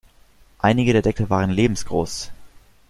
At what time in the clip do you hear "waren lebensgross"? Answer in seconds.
1.29-2.31